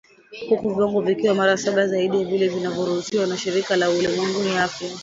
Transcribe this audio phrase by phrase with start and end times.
[0.49, 4.89] Huku viwango vikiwa mara saba zaidi ya vile vinavyoruhusiwa na Shirika la Ulimwengu la Afya